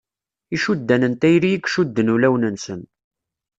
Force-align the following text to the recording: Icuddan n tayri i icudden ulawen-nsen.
Icuddan 0.55 1.03
n 1.07 1.13
tayri 1.21 1.49
i 1.53 1.57
icudden 1.59 2.11
ulawen-nsen. 2.13 2.81